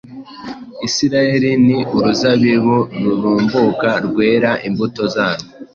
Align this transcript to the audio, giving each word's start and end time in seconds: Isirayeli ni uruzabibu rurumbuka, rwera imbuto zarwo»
Isirayeli 0.87 1.51
ni 1.65 1.77
uruzabibu 1.95 2.77
rurumbuka, 3.03 3.89
rwera 4.05 4.51
imbuto 4.67 5.01
zarwo» 5.13 5.47